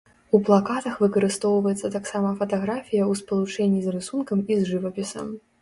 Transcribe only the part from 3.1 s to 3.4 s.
ў